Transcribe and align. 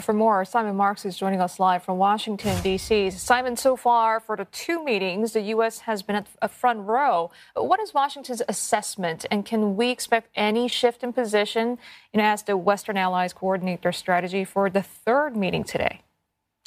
For 0.00 0.12
more, 0.14 0.44
Simon 0.44 0.76
Marks 0.76 1.04
is 1.04 1.16
joining 1.16 1.40
us 1.40 1.60
live 1.60 1.82
from 1.82 1.98
Washington, 1.98 2.60
D.C. 2.62 3.10
Simon, 3.10 3.56
so 3.56 3.76
far 3.76 4.18
for 4.18 4.36
the 4.36 4.46
two 4.46 4.82
meetings, 4.82 5.32
the 5.32 5.42
U.S. 5.42 5.80
has 5.80 6.02
been 6.02 6.16
at 6.16 6.26
a 6.40 6.48
front 6.48 6.80
row. 6.86 7.30
What 7.54 7.80
is 7.80 7.92
Washington's 7.92 8.40
assessment, 8.48 9.26
and 9.30 9.44
can 9.44 9.76
we 9.76 9.90
expect 9.90 10.28
any 10.34 10.68
shift 10.68 11.02
in 11.02 11.12
position 11.12 11.78
you 12.12 12.18
know, 12.18 12.24
as 12.24 12.44
the 12.44 12.56
Western 12.56 12.96
allies 12.96 13.32
coordinate 13.32 13.82
their 13.82 13.92
strategy 13.92 14.44
for 14.44 14.70
the 14.70 14.82
third 14.82 15.36
meeting 15.36 15.64
today? 15.64 16.00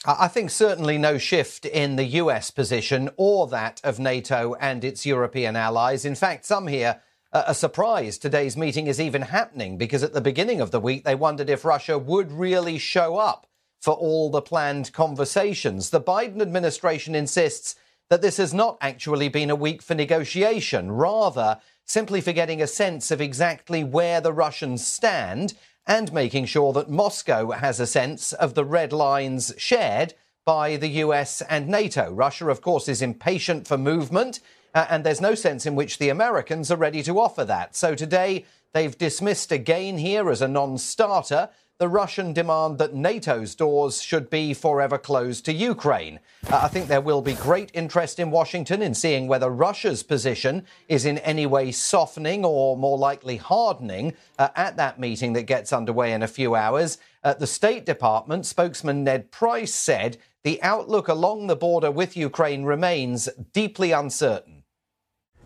I 0.06 0.28
think 0.28 0.50
certainly 0.50 0.98
no 0.98 1.18
shift 1.18 1.66
in 1.66 1.96
the 1.96 2.04
US 2.04 2.52
position 2.52 3.10
or 3.16 3.48
that 3.48 3.80
of 3.84 4.00
NATO 4.00 4.54
and 4.60 4.84
its 4.84 5.06
European 5.06 5.56
allies. 5.56 6.06
In 6.06 6.16
fact, 6.16 6.46
some 6.46 6.68
here 6.68 7.02
are 7.34 7.54
surprise 7.54 8.18
today's 8.18 8.56
meeting 8.56 8.88
is 8.88 9.02
even 9.02 9.24
happening 9.24 9.78
because 9.78 10.04
at 10.04 10.14
the 10.14 10.22
beginning 10.22 10.62
of 10.62 10.72
the 10.72 10.80
week 10.80 11.04
they 11.04 11.16
wondered 11.16 11.50
if 11.50 11.66
Russia 11.66 11.98
would 11.98 12.32
really 12.32 12.78
show 12.78 13.18
up 13.18 13.48
for 13.82 13.96
all 13.96 14.30
the 14.30 14.42
planned 14.42 14.94
conversations. 14.94 15.90
The 15.90 16.00
Biden 16.00 16.42
administration 16.42 17.16
insists 17.16 17.76
that 18.10 18.22
this 18.22 18.38
has 18.38 18.54
not 18.54 18.78
actually 18.80 19.30
been 19.30 19.50
a 19.50 19.56
week 19.56 19.82
for 19.82 19.96
negotiation, 19.96 20.92
rather, 20.92 21.60
simply 21.86 22.22
for 22.22 22.32
getting 22.32 22.62
a 22.62 22.68
sense 22.68 23.12
of 23.12 23.20
exactly 23.20 23.84
where 23.84 24.22
the 24.22 24.32
Russians 24.32 24.86
stand 24.86 25.56
and 25.88 26.14
making 26.14 26.46
sure 26.46 26.72
that 26.74 26.90
Moscow 26.90 27.52
has 27.52 27.80
a 27.80 27.88
sense 27.88 28.32
of 28.34 28.54
the 28.54 28.64
red 28.64 28.94
lines 28.94 29.54
shared 29.58 30.14
by 30.46 30.76
the 30.76 30.90
US 30.90 31.42
and 31.50 31.68
NATO. 31.68 32.12
Russia, 32.12 32.50
of 32.50 32.62
course, 32.62 32.88
is 32.88 33.02
impatient 33.02 33.68
for 33.68 33.78
movement, 33.78 34.40
uh, 34.74 34.86
and 34.90 35.04
there's 35.04 35.22
no 35.22 35.36
sense 35.36 35.66
in 35.66 35.76
which 35.76 35.98
the 35.98 36.10
Americans 36.10 36.72
are 36.72 36.78
ready 36.78 37.04
to 37.04 37.20
offer 37.20 37.46
that. 37.46 37.76
So 37.76 37.96
today, 37.96 38.46
they've 38.74 38.98
dismissed 38.98 39.52
again 39.52 39.98
here 39.98 40.30
as 40.30 40.42
a 40.42 40.48
non 40.48 40.78
starter 40.78 41.50
the 41.80 41.90
Russian 41.90 42.34
demand 42.34 42.78
that 42.78 42.94
NATO's 42.94 43.56
doors 43.56 44.02
should 44.02 44.30
be 44.30 44.54
forever 44.54 44.98
closed 44.98 45.44
to 45.46 45.54
Ukraine. 45.54 46.20
Uh, 46.50 46.62
I 46.64 46.68
think 46.68 46.88
there 46.88 47.02
will 47.02 47.22
be 47.22 47.34
great 47.34 47.72
interest 47.74 48.20
in 48.20 48.32
Washington 48.32 48.82
in 48.82 48.94
seeing 48.94 49.28
whether 49.28 49.50
Russia's 49.50 50.04
position 50.04 50.66
is 50.88 51.06
in 51.06 51.18
any 51.20 51.46
way 51.46 51.72
softening 51.72 52.46
or 52.46 52.78
more 52.78 52.98
likely 52.98 53.38
hardening 53.38 54.14
uh, 54.38 54.50
at 54.56 54.78
that 54.78 55.00
meeting 55.00 55.34
that 55.34 55.44
gets 55.44 55.74
underway 55.74 56.14
in 56.14 56.24
a 56.24 56.28
few 56.28 56.56
hours. 56.56 57.00
Uh, 57.24 57.34
the 57.34 57.48
State 57.48 57.86
Department 57.86 58.46
spokesman 58.46 59.04
Ned 59.04 59.32
Price 59.32 59.74
said 59.74 60.18
the 60.44 60.62
outlook 60.62 61.08
along 61.08 61.48
the 61.48 61.56
border 61.56 61.90
with 61.90 62.16
Ukraine 62.16 62.64
remains 62.64 63.28
deeply 63.52 63.92
uncertain. 63.92 64.63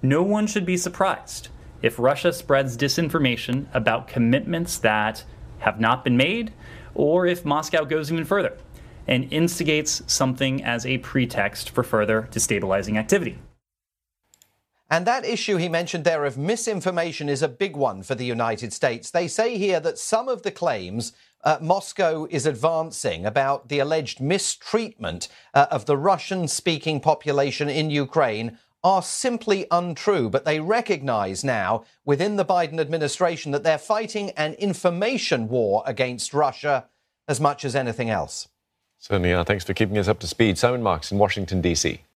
No 0.02 0.22
one 0.22 0.48
should 0.48 0.66
be 0.66 0.78
surprised 0.78 1.50
if 1.82 2.00
Russia 2.00 2.32
spreads 2.32 2.78
disinformation 2.78 3.66
about 3.74 4.08
commitments 4.08 4.78
that 4.80 5.24
have 5.60 5.80
not 5.80 6.04
been 6.04 6.18
made, 6.18 6.54
or 6.94 7.26
if 7.26 7.46
Moscow 7.46 7.84
goes 7.84 8.12
even 8.12 8.26
further 8.26 8.58
and 9.08 9.32
instigates 9.32 10.04
something 10.06 10.64
as 10.64 10.86
a 10.86 10.98
pretext 11.00 11.70
for 11.70 11.84
further 11.84 12.28
destabilizing 12.32 12.98
activity. 12.98 13.40
And 14.90 15.06
that 15.06 15.26
issue 15.26 15.58
he 15.58 15.68
mentioned 15.68 16.04
there 16.04 16.26
of 16.26 16.38
misinformation 16.38 17.28
is 17.28 17.42
a 17.42 17.50
big 17.50 17.76
one 17.76 18.04
for 18.04 18.16
the 18.16 18.26
United 18.26 18.72
States. 18.72 19.12
They 19.12 19.28
say 19.28 19.58
here 19.58 19.80
that 19.82 19.98
some 19.98 20.30
of 20.30 20.44
the 20.44 20.52
claims 20.52 21.14
uh, 21.44 21.58
Moscow 21.62 22.26
is 22.30 22.46
advancing 22.46 23.26
about 23.26 23.70
the 23.70 23.80
alleged 23.80 24.22
mistreatment 24.22 25.28
uh, 25.54 25.68
of 25.72 25.86
the 25.86 25.98
Russian 25.98 26.48
speaking 26.48 27.00
population 27.00 27.70
in 27.70 27.90
Ukraine 27.90 28.58
are 28.88 29.02
simply 29.02 29.68
untrue, 29.70 30.30
but 30.30 30.46
they 30.46 30.62
recognize 30.62 31.44
now 31.44 31.84
within 32.06 32.38
the 32.38 32.46
Biden 32.46 32.80
administration 32.80 33.52
that 33.52 33.62
they're 33.62 33.78
fighting 33.78 34.30
an 34.38 34.54
information 34.54 35.50
war 35.50 35.84
against 35.86 36.34
Russia 36.34 36.86
as 37.28 37.42
much 37.42 37.66
as 37.66 37.76
anything 37.76 38.10
else. 38.10 38.48
Certainly 38.98 39.34
are. 39.34 39.44
Thanks 39.44 39.66
for 39.66 39.74
keeping 39.74 39.98
us 39.98 40.08
up 40.08 40.20
to 40.20 40.28
speed. 40.28 40.58
Simon 40.58 40.82
Marks 40.82 41.12
in 41.12 41.18
Washington, 41.18 41.60
D.C. 41.60 42.00